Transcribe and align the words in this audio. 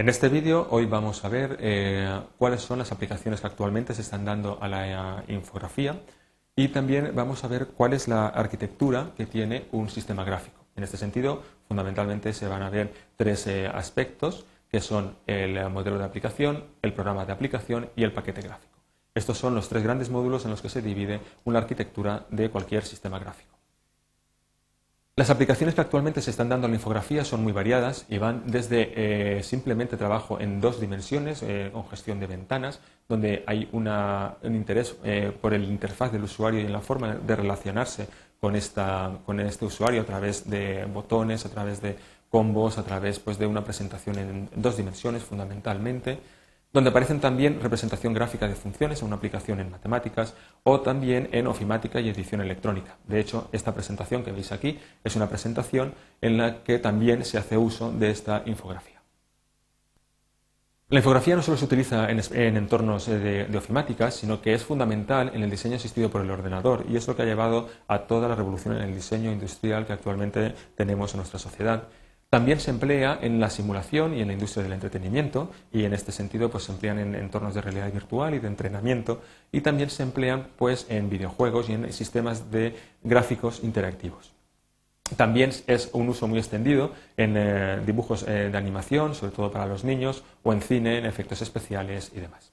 En 0.00 0.08
este 0.08 0.28
vídeo 0.28 0.68
hoy 0.70 0.86
vamos 0.86 1.24
a 1.24 1.28
ver 1.28 1.58
eh, 1.60 2.20
cuáles 2.38 2.60
son 2.60 2.78
las 2.78 2.92
aplicaciones 2.92 3.40
que 3.40 3.48
actualmente 3.48 3.94
se 3.94 4.02
están 4.02 4.24
dando 4.24 4.56
a 4.62 4.68
la 4.68 5.24
infografía 5.26 6.00
y 6.54 6.68
también 6.68 7.10
vamos 7.16 7.42
a 7.42 7.48
ver 7.48 7.66
cuál 7.66 7.92
es 7.94 8.06
la 8.06 8.28
arquitectura 8.28 9.10
que 9.16 9.26
tiene 9.26 9.66
un 9.72 9.90
sistema 9.90 10.22
gráfico. 10.22 10.64
En 10.76 10.84
este 10.84 10.96
sentido, 10.96 11.42
fundamentalmente 11.66 12.32
se 12.32 12.46
van 12.46 12.62
a 12.62 12.70
ver 12.70 12.94
tres 13.16 13.48
eh, 13.48 13.66
aspectos 13.66 14.46
que 14.70 14.80
son 14.80 15.16
el 15.26 15.68
modelo 15.68 15.98
de 15.98 16.04
aplicación, 16.04 16.62
el 16.80 16.92
programa 16.92 17.26
de 17.26 17.32
aplicación 17.32 17.90
y 17.96 18.04
el 18.04 18.12
paquete 18.12 18.42
gráfico. 18.42 18.78
Estos 19.16 19.36
son 19.36 19.56
los 19.56 19.68
tres 19.68 19.82
grandes 19.82 20.10
módulos 20.10 20.44
en 20.44 20.52
los 20.52 20.62
que 20.62 20.68
se 20.68 20.80
divide 20.80 21.18
una 21.42 21.58
arquitectura 21.58 22.24
de 22.30 22.50
cualquier 22.50 22.84
sistema 22.84 23.18
gráfico. 23.18 23.57
Las 25.18 25.30
aplicaciones 25.30 25.74
que 25.74 25.80
actualmente 25.80 26.22
se 26.22 26.30
están 26.30 26.48
dando 26.48 26.68
en 26.68 26.74
la 26.74 26.76
infografía 26.76 27.24
son 27.24 27.42
muy 27.42 27.52
variadas 27.52 28.06
y 28.08 28.18
van 28.18 28.44
desde 28.46 28.92
eh, 29.38 29.42
simplemente 29.42 29.96
trabajo 29.96 30.38
en 30.38 30.60
dos 30.60 30.80
dimensiones, 30.80 31.42
eh, 31.42 31.70
con 31.72 31.88
gestión 31.88 32.20
de 32.20 32.28
ventanas, 32.28 32.78
donde 33.08 33.42
hay 33.48 33.68
un 33.72 33.88
interés 34.44 34.94
eh, 35.02 35.32
por 35.40 35.54
el 35.54 35.64
interfaz 35.64 36.12
del 36.12 36.22
usuario 36.22 36.60
y 36.60 36.66
en 36.66 36.72
la 36.72 36.80
forma 36.80 37.16
de 37.16 37.34
relacionarse 37.34 38.06
con, 38.40 38.54
con 39.26 39.40
este 39.40 39.64
usuario 39.64 40.02
a 40.02 40.04
través 40.04 40.48
de 40.48 40.84
botones, 40.84 41.44
a 41.44 41.48
través 41.48 41.82
de 41.82 41.96
combos, 42.30 42.78
a 42.78 42.84
través 42.84 43.18
pues, 43.18 43.40
de 43.40 43.48
una 43.48 43.64
presentación 43.64 44.18
en 44.18 44.48
dos 44.54 44.76
dimensiones 44.76 45.24
fundamentalmente 45.24 46.20
donde 46.72 46.90
aparecen 46.90 47.20
también 47.20 47.60
representación 47.60 48.12
gráfica 48.12 48.46
de 48.46 48.54
funciones 48.54 49.00
en 49.00 49.06
una 49.06 49.16
aplicación 49.16 49.60
en 49.60 49.70
matemáticas 49.70 50.34
o 50.64 50.80
también 50.80 51.28
en 51.32 51.46
ofimática 51.46 52.00
y 52.00 52.08
edición 52.08 52.40
electrónica. 52.40 52.98
De 53.06 53.20
hecho, 53.20 53.48
esta 53.52 53.72
presentación 53.72 54.22
que 54.22 54.32
veis 54.32 54.52
aquí 54.52 54.78
es 55.02 55.16
una 55.16 55.28
presentación 55.28 55.94
en 56.20 56.36
la 56.36 56.62
que 56.62 56.78
también 56.78 57.24
se 57.24 57.38
hace 57.38 57.56
uso 57.56 57.90
de 57.92 58.10
esta 58.10 58.42
infografía. 58.46 58.98
La 60.90 61.00
infografía 61.00 61.36
no 61.36 61.42
solo 61.42 61.58
se 61.58 61.66
utiliza 61.66 62.08
en, 62.10 62.56
entornos 62.56 63.06
de, 63.06 63.44
de, 63.44 63.58
ofimáticas, 63.58 64.14
sino 64.14 64.40
que 64.40 64.54
es 64.54 64.64
fundamental 64.64 65.30
en 65.34 65.42
el 65.42 65.50
diseño 65.50 65.76
asistido 65.76 66.08
por 66.08 66.22
el 66.22 66.30
ordenador 66.30 66.86
y 66.88 66.96
es 66.96 67.06
lo 67.06 67.14
que 67.14 67.22
ha 67.22 67.26
llevado 67.26 67.68
a 67.88 68.06
toda 68.06 68.26
la 68.26 68.34
revolución 68.34 68.74
en 68.74 68.82
el 68.82 68.94
diseño 68.94 69.30
industrial 69.30 69.86
que 69.86 69.92
actualmente 69.92 70.54
tenemos 70.76 71.12
en 71.12 71.18
nuestra 71.18 71.38
sociedad. 71.38 71.88
También 72.30 72.60
se 72.60 72.70
emplea 72.70 73.18
en 73.22 73.40
la 73.40 73.48
simulación 73.48 74.14
y 74.14 74.20
en 74.20 74.26
la 74.26 74.34
industria 74.34 74.62
del 74.62 74.74
entretenimiento 74.74 75.50
y 75.72 75.84
en 75.84 75.94
este 75.94 76.12
sentido 76.12 76.50
pues, 76.50 76.64
se 76.64 76.72
emplean 76.72 76.98
en 76.98 77.14
entornos 77.14 77.54
de 77.54 77.62
realidad 77.62 77.90
virtual 77.90 78.34
y 78.34 78.38
de 78.38 78.48
entrenamiento 78.48 79.22
y 79.50 79.62
también 79.62 79.88
se 79.88 80.02
emplean 80.02 80.48
pues, 80.58 80.84
en 80.90 81.08
videojuegos 81.08 81.70
y 81.70 81.72
en 81.72 81.90
sistemas 81.90 82.50
de 82.50 82.76
gráficos 83.02 83.60
interactivos. 83.64 84.32
También 85.16 85.52
es 85.66 85.88
un 85.94 86.10
uso 86.10 86.28
muy 86.28 86.38
extendido 86.38 86.92
en 87.16 87.34
eh, 87.38 87.80
dibujos 87.86 88.24
eh, 88.28 88.50
de 88.52 88.58
animación, 88.58 89.14
sobre 89.14 89.32
todo 89.32 89.50
para 89.50 89.64
los 89.66 89.82
niños, 89.82 90.22
o 90.42 90.52
en 90.52 90.60
cine, 90.60 90.98
en 90.98 91.06
efectos 91.06 91.40
especiales 91.40 92.12
y 92.14 92.20
demás. 92.20 92.52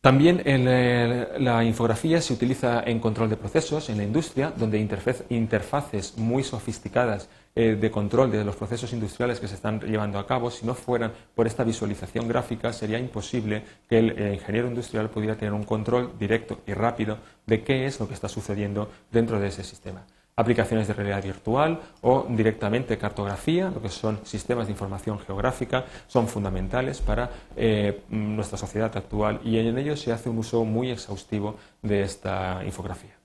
También 0.00 0.42
la 0.44 1.64
infografía 1.64 2.20
se 2.20 2.32
utiliza 2.32 2.84
en 2.86 3.00
control 3.00 3.30
de 3.30 3.36
procesos 3.36 3.90
en 3.90 3.96
la 3.96 4.04
industria, 4.04 4.52
donde 4.56 4.78
interfaces 4.78 6.16
muy 6.16 6.44
sofisticadas 6.44 7.28
eh, 7.56 7.74
de 7.74 7.90
control 7.90 8.30
de 8.30 8.44
los 8.44 8.54
procesos 8.54 8.92
industriales 8.92 9.40
que 9.40 9.48
se 9.48 9.56
están 9.56 9.80
llevando 9.80 10.20
a 10.20 10.26
cabo, 10.28 10.52
si 10.52 10.64
no 10.64 10.74
fueran 10.74 11.12
por 11.34 11.48
esta 11.48 11.64
visualización 11.64 12.28
gráfica, 12.28 12.72
sería 12.72 13.00
imposible 13.00 13.64
que 13.88 13.98
el 13.98 14.10
eh, 14.10 14.34
ingeniero 14.34 14.68
industrial 14.68 15.10
pudiera 15.10 15.34
tener 15.34 15.52
un 15.52 15.64
control 15.64 16.12
directo 16.16 16.60
y 16.64 16.74
rápido 16.74 17.18
de 17.46 17.64
qué 17.64 17.86
es 17.86 17.98
lo 17.98 18.06
que 18.06 18.14
está 18.14 18.28
sucediendo 18.28 18.88
dentro 19.10 19.40
de 19.40 19.48
ese 19.48 19.64
sistema 19.64 20.06
aplicaciones 20.38 20.86
de 20.86 20.94
realidad 20.94 21.22
virtual 21.22 21.80
o 22.02 22.24
directamente 22.30 22.96
cartografía, 22.96 23.70
lo 23.74 23.82
que 23.82 23.88
son 23.88 24.20
sistemas 24.24 24.68
de 24.68 24.72
información 24.72 25.18
geográfica, 25.18 25.84
son 26.06 26.28
fundamentales 26.28 27.00
para 27.00 27.28
eh, 27.56 28.02
nuestra 28.08 28.56
sociedad 28.56 28.96
actual 28.96 29.40
y 29.44 29.58
en 29.58 29.76
ello 29.76 29.96
se 29.96 30.12
hace 30.12 30.30
un 30.30 30.38
uso 30.38 30.64
muy 30.64 30.92
exhaustivo 30.92 31.56
de 31.82 32.02
esta 32.02 32.62
infografía. 32.64 33.18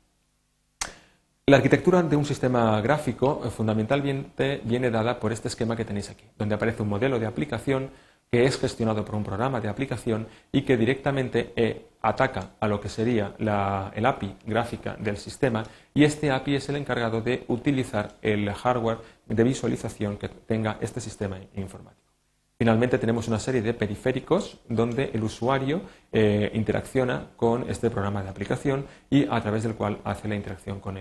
La 1.45 1.57
arquitectura 1.57 2.01
de 2.01 2.15
un 2.15 2.25
sistema 2.25 2.81
gráfico 2.81 3.43
eh, 3.45 3.49
fundamentalmente 3.51 4.61
viene 4.63 4.89
dada 4.89 5.19
por 5.19 5.31
este 5.31 5.49
esquema 5.49 5.75
que 5.75 5.85
tenéis 5.85 6.09
aquí, 6.09 6.23
donde 6.35 6.55
aparece 6.55 6.81
un 6.81 6.89
modelo 6.89 7.19
de 7.19 7.27
aplicación 7.27 7.91
que 8.33 8.45
es 8.45 8.57
gestionado 8.57 9.05
por 9.05 9.13
un 9.13 9.23
programa 9.23 9.61
de 9.61 9.69
aplicación 9.69 10.25
y 10.51 10.63
que 10.63 10.75
directamente 10.75 11.53
eh, 11.55 11.89
ataca 12.01 12.53
a 12.59 12.67
lo 12.67 12.81
que 12.81 12.89
sería 12.89 13.35
el 13.37 14.05
API 14.07 14.37
gráfica 14.47 14.95
del 14.95 15.17
sistema 15.17 15.63
y 15.93 16.03
este 16.03 16.31
API 16.31 16.55
es 16.55 16.67
el 16.67 16.77
encargado 16.77 17.21
de 17.21 17.43
utilizar 17.47 18.15
el 18.23 18.51
hardware 18.51 18.97
de 19.27 19.43
visualización 19.43 20.17
que 20.17 20.29
tenga 20.29 20.79
este 20.81 20.99
sistema 20.99 21.37
informático. 21.53 22.09
Finalmente 22.57 22.97
tenemos 22.97 23.27
una 23.27 23.37
serie 23.37 23.61
de 23.61 23.75
periféricos 23.75 24.57
donde 24.67 25.11
el 25.13 25.23
usuario 25.23 25.81
eh, 26.11 26.49
interacciona 26.55 27.27
con 27.37 27.69
este 27.69 27.91
programa 27.91 28.23
de 28.23 28.29
aplicación 28.29 28.87
y 29.11 29.27
a 29.29 29.39
través 29.41 29.61
del 29.61 29.75
cual 29.75 29.99
hace 30.05 30.27
la 30.27 30.33
interacción 30.33 30.79
con, 30.79 30.97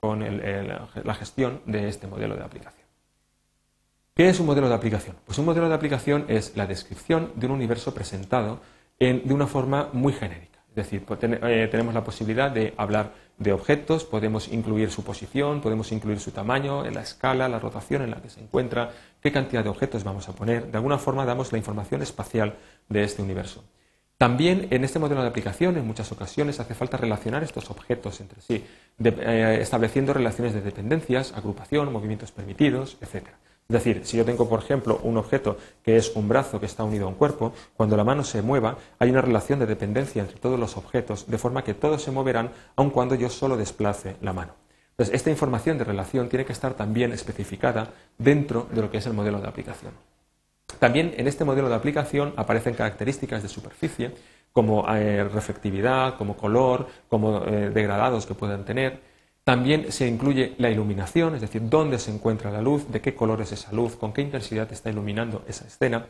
con 0.00 0.20
la 0.20 1.14
gestión 1.14 1.62
de 1.64 1.88
este 1.88 2.06
modelo 2.06 2.36
de 2.36 2.44
aplicación. 2.44 2.83
¿Qué 4.16 4.28
es 4.28 4.38
un 4.38 4.46
modelo 4.46 4.68
de 4.68 4.74
aplicación? 4.76 5.16
Pues 5.26 5.38
un 5.38 5.44
modelo 5.44 5.68
de 5.68 5.74
aplicación 5.74 6.26
es 6.28 6.56
la 6.56 6.68
descripción 6.68 7.32
de 7.34 7.46
un 7.46 7.52
universo 7.52 7.92
presentado 7.92 8.60
de 9.00 9.34
una 9.34 9.48
forma 9.48 9.88
muy 9.92 10.12
genérica. 10.12 10.60
Es 10.68 10.76
decir, 10.76 11.04
pues, 11.04 11.18
eh, 11.22 11.68
tenemos 11.68 11.92
la 11.94 12.04
posibilidad 12.04 12.48
de 12.48 12.74
hablar 12.76 13.12
de 13.38 13.52
objetos, 13.52 14.04
podemos 14.04 14.46
incluir 14.52 14.92
su 14.92 15.02
posición, 15.02 15.60
podemos 15.60 15.90
incluir 15.90 16.20
su 16.20 16.30
tamaño, 16.30 16.88
la 16.88 17.00
escala, 17.00 17.48
la 17.48 17.58
rotación 17.58 18.02
en 18.02 18.12
la 18.12 18.22
que 18.22 18.30
se 18.30 18.40
encuentra, 18.40 18.92
qué 19.20 19.32
cantidad 19.32 19.64
de 19.64 19.70
objetos 19.70 20.04
vamos 20.04 20.28
a 20.28 20.32
poner. 20.32 20.70
De 20.70 20.76
alguna 20.76 20.98
forma 20.98 21.24
damos 21.24 21.50
la 21.50 21.58
información 21.58 22.00
espacial 22.00 22.54
de 22.88 23.02
este 23.02 23.20
universo. 23.20 23.64
También 24.16 24.68
en 24.70 24.84
este 24.84 25.00
modelo 25.00 25.22
de 25.22 25.28
aplicación, 25.28 25.76
en 25.76 25.88
muchas 25.88 26.12
ocasiones, 26.12 26.60
hace 26.60 26.74
falta 26.74 26.96
relacionar 26.96 27.42
estos 27.42 27.68
objetos 27.68 28.20
entre 28.20 28.40
sí, 28.42 28.64
eh, 29.02 29.58
estableciendo 29.60 30.12
relaciones 30.12 30.54
de 30.54 30.60
dependencias, 30.60 31.32
agrupación, 31.32 31.92
movimientos 31.92 32.30
permitidos, 32.30 32.96
etc. 33.00 33.26
Es 33.68 33.72
decir, 33.72 34.02
si 34.04 34.18
yo 34.18 34.26
tengo, 34.26 34.46
por 34.46 34.62
ejemplo, 34.62 35.00
un 35.02 35.16
objeto 35.16 35.56
que 35.82 35.96
es 35.96 36.14
un 36.14 36.28
brazo 36.28 36.60
que 36.60 36.66
está 36.66 36.84
unido 36.84 37.06
a 37.06 37.08
un 37.08 37.14
cuerpo, 37.14 37.54
cuando 37.76 37.96
la 37.96 38.04
mano 38.04 38.22
se 38.22 38.42
mueva, 38.42 38.76
hay 38.98 39.08
una 39.08 39.22
relación 39.22 39.58
de 39.58 39.66
dependencia 39.66 40.20
entre 40.20 40.38
todos 40.38 40.60
los 40.60 40.76
objetos, 40.76 41.26
de 41.26 41.38
forma 41.38 41.64
que 41.64 41.72
todos 41.72 42.02
se 42.02 42.10
moverán 42.10 42.50
aun 42.76 42.90
cuando 42.90 43.14
yo 43.14 43.30
solo 43.30 43.56
desplace 43.56 44.16
la 44.20 44.34
mano. 44.34 44.52
Entonces, 44.90 45.14
esta 45.14 45.30
información 45.30 45.78
de 45.78 45.84
relación 45.84 46.28
tiene 46.28 46.44
que 46.44 46.52
estar 46.52 46.74
también 46.74 47.12
especificada 47.12 47.90
dentro 48.18 48.68
de 48.70 48.82
lo 48.82 48.90
que 48.90 48.98
es 48.98 49.06
el 49.06 49.14
modelo 49.14 49.40
de 49.40 49.48
aplicación. 49.48 49.92
También 50.78 51.14
en 51.16 51.26
este 51.26 51.44
modelo 51.44 51.68
de 51.68 51.74
aplicación 51.74 52.34
aparecen 52.36 52.74
características 52.74 53.42
de 53.42 53.48
superficie, 53.48 54.12
como 54.52 54.86
eh, 54.94 55.24
reflectividad, 55.24 56.16
como 56.16 56.36
color, 56.36 56.86
como 57.08 57.44
eh, 57.44 57.70
degradados 57.70 58.26
que 58.26 58.34
puedan 58.34 58.64
tener, 58.64 59.00
también 59.44 59.92
se 59.92 60.08
incluye 60.08 60.54
la 60.56 60.70
iluminación, 60.70 61.34
es 61.34 61.42
decir, 61.42 61.62
dónde 61.68 61.98
se 61.98 62.10
encuentra 62.10 62.50
la 62.50 62.62
luz, 62.62 62.90
de 62.90 63.00
qué 63.00 63.14
color 63.14 63.42
es 63.42 63.52
esa 63.52 63.72
luz, 63.72 63.94
con 63.94 64.12
qué 64.12 64.22
intensidad 64.22 64.72
está 64.72 64.90
iluminando 64.90 65.44
esa 65.46 65.66
escena. 65.66 66.06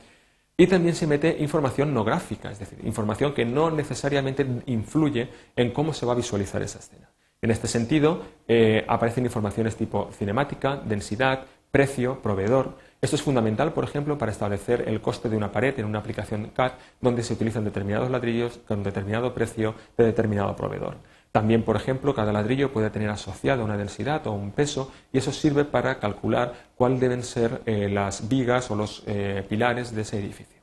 Y 0.57 0.69
también 0.69 0.95
se 0.95 1.09
mete 1.09 1.37
información 1.41 1.93
no 1.93 2.05
gráfica, 2.05 2.53
es 2.53 2.61
decir, 2.61 2.79
información 2.85 3.35
que 3.35 3.45
no 3.45 3.73
necesariamente 3.73 4.47
influye 4.67 5.29
en 5.57 5.73
cómo 5.73 5.93
se 5.93 6.07
va 6.07 6.13
a 6.13 6.17
visualizar 6.17 6.63
esa 6.63 6.79
escena. 6.79 7.11
En 7.43 7.51
este 7.51 7.67
sentido, 7.67 8.23
eh, 8.47 8.85
aparecen 8.87 9.25
informaciones 9.25 9.75
tipo 9.75 10.11
cinemática, 10.13 10.77
densidad, 10.77 11.45
precio, 11.73 12.23
proveedor. 12.23 12.79
Esto 13.03 13.17
es 13.17 13.23
fundamental, 13.23 13.73
por 13.73 13.83
ejemplo, 13.83 14.17
para 14.17 14.31
establecer 14.31 14.85
el 14.87 15.01
coste 15.01 15.29
de 15.29 15.37
una 15.37 15.51
pared 15.51 15.77
en 15.81 15.87
una 15.87 15.99
aplicación 15.99 16.51
CAD 16.55 16.75
donde 17.01 17.25
se 17.25 17.33
utilizan 17.33 17.65
determinados 17.65 18.11
ladrillos 18.11 18.61
con 18.69 18.85
determinado 18.85 19.35
precio 19.35 19.75
de 19.99 20.05
determinado 20.05 20.55
proveedor. 20.55 20.99
También, 21.35 21.65
por 21.65 21.75
ejemplo, 21.75 22.15
cada 22.15 22.33
ladrillo 22.33 22.73
puede 22.73 22.91
tener 22.91 23.11
asociado 23.11 23.65
una 23.65 23.77
densidad 23.77 24.25
o 24.29 24.33
un 24.35 24.53
peso 24.53 24.93
y 25.13 25.19
eso 25.19 25.33
sirve 25.33 25.65
para 25.65 25.99
calcular 25.99 26.55
cuáles 26.77 27.01
deben 27.01 27.25
ser 27.25 27.61
eh, 27.67 27.89
las 27.89 28.29
vigas 28.29 28.71
o 28.71 28.77
los 28.77 29.03
eh, 29.09 29.45
pilares 29.49 29.93
de 29.93 30.03
ese 30.03 30.21
edificio. 30.21 30.63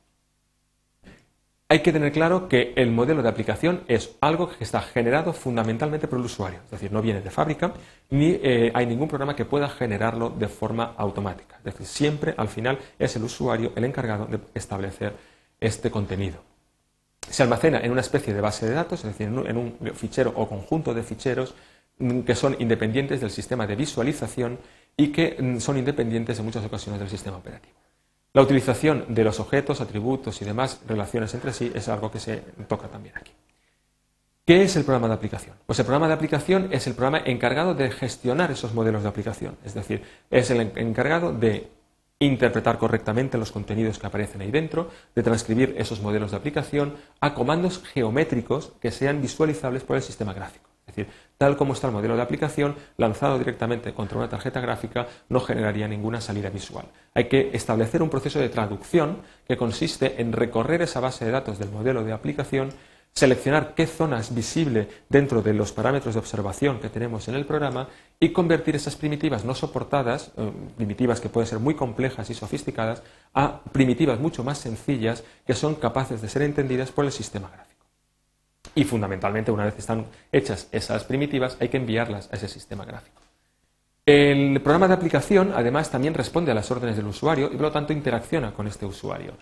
Hay 1.68 1.80
que 1.80 1.92
tener 1.92 2.10
claro 2.10 2.48
que 2.48 2.72
el 2.74 2.90
modelo 2.90 3.22
de 3.22 3.28
aplicación 3.28 3.82
es 3.86 4.16
algo 4.22 4.48
que 4.48 4.64
está 4.64 4.80
generado 4.80 5.34
fundamentalmente 5.34 6.08
por 6.08 6.18
el 6.18 6.24
usuario, 6.24 6.60
es 6.64 6.70
decir, 6.70 6.90
no 6.90 7.02
viene 7.02 7.20
de 7.20 7.30
fábrica 7.30 7.74
ni 8.08 8.30
eh, 8.42 8.72
hay 8.72 8.86
ningún 8.86 9.08
programa 9.08 9.36
que 9.36 9.44
pueda 9.44 9.68
generarlo 9.68 10.30
de 10.30 10.48
forma 10.48 10.94
automática. 10.96 11.56
Es 11.58 11.64
decir, 11.64 11.86
siempre 11.86 12.34
al 12.38 12.48
final 12.48 12.78
es 12.98 13.14
el 13.14 13.24
usuario 13.24 13.72
el 13.76 13.84
encargado 13.84 14.24
de 14.24 14.40
establecer 14.54 15.12
este 15.60 15.90
contenido 15.90 16.51
se 17.28 17.42
almacena 17.42 17.80
en 17.80 17.90
una 17.90 18.00
especie 18.00 18.34
de 18.34 18.40
base 18.40 18.66
de 18.66 18.74
datos, 18.74 19.00
es 19.04 19.06
decir, 19.06 19.26
en 19.26 19.56
un 19.56 19.78
fichero 19.94 20.32
o 20.36 20.48
conjunto 20.48 20.92
de 20.92 21.02
ficheros 21.02 21.54
mm, 21.98 22.20
que 22.20 22.34
son 22.34 22.56
independientes 22.58 23.20
del 23.20 23.30
sistema 23.30 23.66
de 23.66 23.76
visualización 23.76 24.58
y 24.96 25.08
que 25.08 25.36
mm, 25.38 25.58
son 25.58 25.78
independientes 25.78 26.38
en 26.38 26.44
muchas 26.44 26.64
ocasiones 26.64 27.00
del 27.00 27.08
sistema 27.08 27.38
operativo. 27.38 27.74
La 28.34 28.42
utilización 28.42 29.06
de 29.08 29.24
los 29.24 29.40
objetos, 29.40 29.80
atributos 29.80 30.40
y 30.40 30.44
demás 30.44 30.80
relaciones 30.86 31.34
entre 31.34 31.52
sí 31.52 31.70
es 31.74 31.88
algo 31.88 32.10
que 32.10 32.18
se 32.18 32.38
toca 32.66 32.88
también 32.88 33.16
aquí. 33.16 33.32
¿Qué 34.44 34.62
es 34.62 34.74
el 34.74 34.84
programa 34.84 35.08
de 35.08 35.14
aplicación? 35.14 35.54
Pues 35.66 35.78
el 35.78 35.84
programa 35.84 36.08
de 36.08 36.14
aplicación 36.14 36.68
es 36.72 36.86
el 36.86 36.94
programa 36.94 37.22
encargado 37.24 37.74
de 37.74 37.90
gestionar 37.90 38.50
esos 38.50 38.74
modelos 38.74 39.02
de 39.02 39.08
aplicación, 39.08 39.56
es 39.64 39.74
decir, 39.74 40.02
es 40.30 40.50
el 40.50 40.72
encargado 40.76 41.32
de 41.32 41.68
interpretar 42.26 42.78
correctamente 42.78 43.38
los 43.38 43.52
contenidos 43.52 43.98
que 43.98 44.06
aparecen 44.06 44.40
ahí 44.40 44.50
dentro, 44.50 44.90
de 45.14 45.22
transcribir 45.22 45.74
esos 45.78 46.00
modelos 46.00 46.30
de 46.30 46.36
aplicación 46.36 46.94
a 47.20 47.34
comandos 47.34 47.82
geométricos 47.82 48.72
que 48.80 48.90
sean 48.90 49.20
visualizables 49.20 49.82
por 49.82 49.96
el 49.96 50.02
sistema 50.02 50.32
gráfico. 50.32 50.72
Es 50.86 50.96
decir, 50.96 51.12
tal 51.38 51.56
como 51.56 51.74
está 51.74 51.86
el 51.86 51.92
modelo 51.92 52.16
de 52.16 52.22
aplicación, 52.22 52.74
lanzado 52.96 53.38
directamente 53.38 53.94
contra 53.94 54.18
una 54.18 54.28
tarjeta 54.28 54.60
gráfica 54.60 55.06
no 55.28 55.40
generaría 55.40 55.86
ninguna 55.86 56.20
salida 56.20 56.50
visual. 56.50 56.86
Hay 57.14 57.28
que 57.28 57.50
establecer 57.52 58.02
un 58.02 58.10
proceso 58.10 58.40
de 58.40 58.48
traducción 58.48 59.22
que 59.46 59.56
consiste 59.56 60.20
en 60.20 60.32
recorrer 60.32 60.82
esa 60.82 61.00
base 61.00 61.24
de 61.24 61.30
datos 61.30 61.58
del 61.58 61.70
modelo 61.70 62.04
de 62.04 62.12
aplicación 62.12 62.70
seleccionar 63.14 63.74
qué 63.74 63.86
zona 63.86 64.18
es 64.18 64.34
visible 64.34 64.88
dentro 65.08 65.42
de 65.42 65.52
los 65.52 65.72
parámetros 65.72 66.14
de 66.14 66.20
observación 66.20 66.80
que 66.80 66.88
tenemos 66.88 67.28
en 67.28 67.34
el 67.34 67.44
programa 67.44 67.88
y 68.18 68.30
convertir 68.30 68.76
esas 68.76 68.96
primitivas 68.96 69.44
no 69.44 69.54
soportadas, 69.54 70.32
eh, 70.36 70.50
primitivas 70.76 71.20
que 71.20 71.28
pueden 71.28 71.48
ser 71.48 71.58
muy 71.58 71.74
complejas 71.74 72.30
y 72.30 72.34
sofisticadas, 72.34 73.02
a 73.34 73.60
primitivas 73.72 74.18
mucho 74.18 74.44
más 74.44 74.58
sencillas 74.58 75.24
que 75.46 75.54
son 75.54 75.74
capaces 75.74 76.22
de 76.22 76.28
ser 76.28 76.42
entendidas 76.42 76.90
por 76.90 77.04
el 77.04 77.12
sistema 77.12 77.50
gráfico. 77.50 77.72
Y 78.74 78.84
fundamentalmente, 78.84 79.50
una 79.50 79.66
vez 79.66 79.78
están 79.78 80.06
hechas 80.30 80.68
esas 80.72 81.04
primitivas, 81.04 81.58
hay 81.60 81.68
que 81.68 81.76
enviarlas 81.76 82.32
a 82.32 82.36
ese 82.36 82.48
sistema 82.48 82.86
gráfico. 82.86 83.20
El 84.06 84.60
programa 84.62 84.88
de 84.88 84.94
aplicación, 84.94 85.52
además, 85.54 85.90
también 85.90 86.14
responde 86.14 86.50
a 86.50 86.54
las 86.54 86.70
órdenes 86.70 86.96
del 86.96 87.06
usuario 87.06 87.46
y, 87.46 87.56
por 87.56 87.62
lo 87.62 87.72
tanto, 87.72 87.92
interacciona 87.92 88.52
con 88.52 88.66
este 88.66 88.86
usuario 88.86 89.34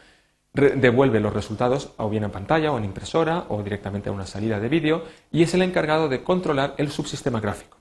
devuelve 0.52 1.20
los 1.20 1.32
resultados 1.32 1.93
o 1.97 2.11
bien 2.11 2.25
en 2.25 2.31
pantalla 2.31 2.73
o 2.73 2.79
en 2.79 2.85
impresora 2.85 3.44
o 3.49 3.62
directamente 3.62 4.08
a 4.08 4.12
una 4.12 4.26
salida 4.26 4.58
de 4.58 4.69
vídeo 4.69 5.05
y 5.31 5.43
es 5.43 5.55
el 5.55 5.62
encargado 5.62 6.08
de 6.08 6.23
controlar 6.23 6.75
el 6.76 6.91
subsistema 6.91 7.41
gráfico. 7.41 7.79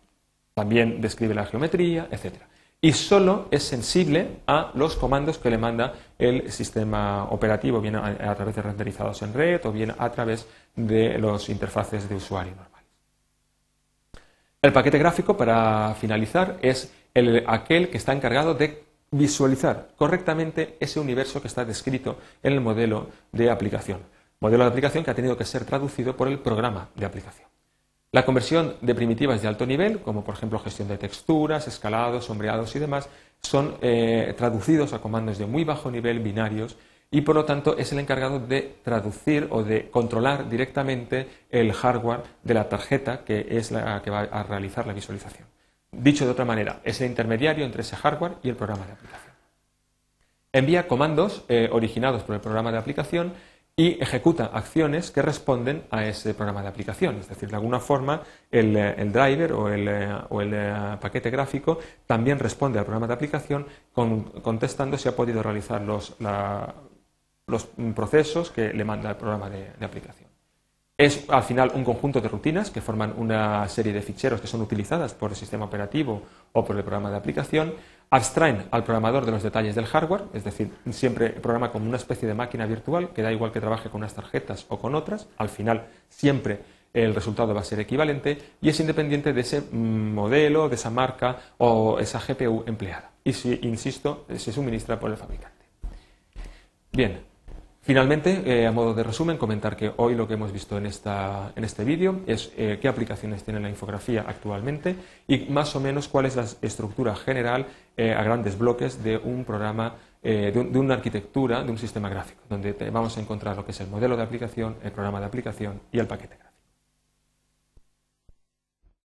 También 0.54 1.01
describe 1.01 1.33
la 1.33 1.45
geometría, 1.45 2.07
etc. 2.12 2.36
Y 2.81 2.94
solo 2.94 3.48
es 3.51 3.63
sensible 3.63 4.39
a 4.48 4.71
los 4.75 4.95
comandos 4.95 5.38
que 5.38 5.50
le 5.50 5.57
manda 5.57 5.94
el 6.18 6.51
sistema 6.51 7.25
operativo, 7.25 7.81
bien 7.81 7.95
a, 7.95 8.36
través 8.36 8.56
de 8.56 8.62
renderizados 8.62 9.21
en 9.21 9.33
red 9.33 9.66
o 9.66 9.71
bien 9.71 9.94
a 9.98 10.10
través 10.12 10.48
de 10.75 11.18
los 11.18 11.50
interfaces 11.50 12.07
de 12.07 12.16
usuario 12.16 12.56
normales. 12.56 12.88
El 14.62 14.74
paquete 14.74 14.98
gráfico, 14.98 15.36
para 15.36 15.94
finalizar, 15.95 16.57
es 16.62 16.94
aquel 17.48 17.89
que 17.89 17.98
está 17.98 18.13
encargado 18.13 18.54
de 18.54 18.83
visualizar 19.11 19.89
correctamente 19.95 20.77
ese 20.79 21.00
universo 21.00 21.41
que 21.41 21.47
está 21.47 21.65
descrito 21.65 22.17
en 22.44 22.53
el 22.53 22.61
modelo 22.61 23.07
de 23.31 23.50
aplicación. 23.50 24.00
Modelo 24.39 24.63
de 24.63 24.69
aplicación 24.69 25.03
que 25.03 25.11
ha 25.11 25.15
tenido 25.15 25.38
que 25.38 25.45
ser 25.45 25.65
traducido 25.65 26.15
por 26.15 26.27
el 26.27 26.39
programa 26.39 26.89
de 26.95 27.06
aplicación. 27.06 27.47
La 28.11 28.25
conversión 28.25 28.75
de 28.81 28.95
primitivas 28.95 29.41
de 29.41 29.47
alto 29.47 29.65
nivel, 29.65 30.00
como 30.00 30.23
por 30.23 30.33
ejemplo 30.33 30.57
gestión 30.59 30.88
de 30.88 30.97
texturas, 30.97 31.67
escalados, 31.67 32.25
sombreados 32.25 32.75
y 32.75 32.79
demás, 32.79 33.07
son 33.41 33.75
eh, 33.81 34.33
traducidos 34.38 34.94
a 34.94 35.00
comandos 35.00 35.38
de 35.38 35.45
muy 35.45 35.63
bajo 35.63 35.91
nivel, 35.91 36.19
binarios, 36.19 36.75
y 37.11 37.21
por 37.21 37.35
lo 37.35 37.45
tanto 37.45 37.77
es 37.77 37.91
el 37.91 38.00
encargado 38.00 38.39
de 38.39 38.77
traducir 38.83 39.47
o 39.51 39.63
de 39.63 39.89
controlar 39.89 40.50
directamente 40.50 41.27
el 41.50 41.73
hardware 41.73 42.23
de 42.44 42.53
la 42.53 42.69
tarjeta 42.69 43.23
que 43.23 43.45
es 43.50 43.71
la 43.71 44.01
que 44.01 44.11
va 44.11 44.21
a 44.21 44.44
realizar 44.44 44.85
la 44.85 44.94
visualización. 44.94 45.47
Dicho 45.99 46.23
de 46.23 46.31
otra 46.31 46.45
manera, 46.45 46.79
es 46.85 47.01
el 47.01 47.07
intermediario 47.07 47.65
entre 47.65 47.81
ese 47.81 47.97
hardware 47.97 48.35
y 48.41 48.47
el 48.47 48.55
programa 48.55 48.85
de 48.85 48.93
aplicación. 48.93 49.33
Envía 50.53 50.87
comandos 50.87 51.43
eh, 51.49 51.67
originados 51.73 52.23
por 52.23 52.35
el 52.35 52.41
programa 52.41 52.71
de 52.71 52.77
aplicación 52.77 53.33
y 53.75 54.01
ejecuta 54.01 54.45
acciones 54.45 55.11
que 55.11 55.21
responden 55.21 55.83
a 55.91 56.05
ese 56.05 56.33
programa 56.33 56.61
de 56.61 56.69
aplicación. 56.69 57.17
Es 57.17 57.27
decir, 57.27 57.49
de 57.49 57.55
alguna 57.57 57.81
forma 57.81 58.23
el, 58.49 58.77
eh, 58.77 58.95
driver 59.11 59.51
o 59.51 59.67
el, 59.67 59.87
eh, 59.89 60.97
paquete 61.01 61.29
gráfico 61.29 61.79
también 62.07 62.39
responde 62.39 62.79
al 62.79 62.85
programa 62.85 63.07
de 63.07 63.13
aplicación 63.15 63.67
contestando 63.93 64.97
si 64.97 65.09
ha 65.09 65.15
podido 65.17 65.43
realizar 65.43 65.81
los, 65.81 66.15
procesos 67.93 68.51
que 68.51 68.73
le 68.73 68.85
manda 68.85 69.09
el 69.09 69.17
programa 69.17 69.49
de 69.49 69.85
aplicación. 69.85 70.28
Es 70.99 71.29
al 71.29 71.43
final 71.43 71.71
un 71.75 71.85
conjunto 71.85 72.19
de 72.19 72.27
rutinas 72.27 72.71
que 72.71 72.81
forman 72.81 73.13
una 73.15 73.65
serie 73.69 73.93
de 73.93 74.01
ficheros 74.01 74.41
que 74.41 74.47
son 74.47 74.59
utilizadas 74.59 75.13
por 75.13 75.29
el 75.29 75.37
sistema 75.37 75.63
operativo 75.63 76.23
o 76.51 76.65
por 76.65 76.75
el 76.75 76.83
programa 76.83 77.09
de 77.09 77.15
aplicación, 77.15 77.73
abstraen 78.09 78.65
al 78.69 78.83
programador 78.83 79.25
de 79.25 79.31
los 79.31 79.41
detalles 79.41 79.75
del 79.75 79.85
hardware, 79.85 80.23
es 80.33 80.43
decir, 80.43 80.71
siempre 80.91 81.29
programa 81.29 81.71
como 81.71 81.87
una 81.87 81.95
especie 81.95 82.27
de 82.27 82.33
máquina 82.33 82.65
virtual, 82.65 83.13
que 83.13 83.21
da 83.21 83.31
igual 83.31 83.53
que 83.53 83.61
trabaje 83.61 83.89
con 83.89 84.01
unas 84.01 84.13
tarjetas 84.13 84.65
o 84.67 84.77
con 84.77 84.93
otras, 84.93 85.29
al 85.37 85.47
final 85.47 85.85
siempre 86.09 86.59
el 86.93 87.15
resultado 87.15 87.53
va 87.53 87.61
a 87.61 87.63
ser 87.63 87.79
equivalente 87.79 88.37
y 88.59 88.67
es 88.67 88.77
independiente 88.81 89.31
de 89.31 89.39
ese 89.39 89.61
modelo, 89.71 90.67
de 90.67 90.75
esa 90.75 90.89
marca 90.89 91.37
o 91.59 91.97
esa 91.99 92.19
GPU 92.19 92.65
empleada. 92.67 93.11
Y 93.23 93.31
si, 93.31 93.57
insisto, 93.63 94.25
se 94.35 94.51
suministra 94.51 94.99
por 94.99 95.11
el 95.11 95.15
fabricante. 95.15 95.65
Bien, 96.91 97.28
Finalmente, 97.89 98.44
eh, 98.45 98.68
a 98.68 98.71
modo 98.71 98.94
de 98.94 99.01
resumen, 99.01 99.38
comentar 99.39 99.75
que 99.75 99.91
hoy 99.97 100.13
lo 100.13 100.27
que 100.27 100.36
hemos 100.36 100.51
visto 100.51 100.77
en, 100.77 100.86
esta, 100.86 101.53
en 101.56 101.63
este 101.63 101.83
vídeo 101.83 102.21
es 102.27 102.51
eh, 102.56 102.77
qué 102.80 102.88
aplicaciones 102.88 103.44
tiene 103.44 103.59
la 103.59 103.68
infografía 103.68 104.25
actualmente 104.27 104.95
y 105.27 105.47
más 105.50 105.75
o 105.75 105.80
menos 105.80 106.07
cuál 106.07 106.27
es 106.27 106.36
la 106.36 106.45
estructura 106.62 107.15
general 107.15 107.65
eh, 107.97 108.13
a 108.13 108.21
grandes 108.21 108.59
bloques 108.59 109.03
de 109.03 109.18
un 109.18 109.44
programa, 109.44 109.95
de, 110.21 110.51
una 110.75 110.94
arquitectura, 110.94 111.63
de 111.63 111.71
un 111.71 111.80
sistema 111.80 112.09
gráfico, 112.09 112.44
donde 112.47 112.74
vamos 112.91 113.18
a 113.18 113.21
encontrar 113.21 113.56
lo 113.56 113.65
que 113.65 113.71
es 113.71 113.81
el 113.81 113.88
modelo 113.88 114.15
de 114.15 114.21
aplicación, 114.21 114.75
el 114.83 114.92
programa 114.92 115.19
de 115.19 115.25
aplicación 115.25 115.81
y 115.92 115.97
el 115.97 116.06
paquete 116.06 116.35
gráfico. 116.35 116.48